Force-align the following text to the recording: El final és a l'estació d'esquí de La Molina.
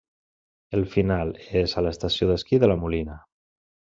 El 0.77 0.85
final 0.93 1.33
és 1.61 1.75
a 1.77 1.83
l'estació 1.87 2.29
d'esquí 2.31 2.61
de 2.65 2.71
La 2.73 2.79
Molina. 2.85 3.19